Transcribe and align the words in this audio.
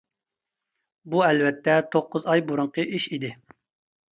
بۇ 1.13 1.21
ئەلۋەتتە 1.27 1.75
توققۇز 1.97 2.25
ئاي 2.33 2.45
بۇرۇنقى 2.49 2.87
ئىش 2.95 3.07
ئىدى. 3.13 3.31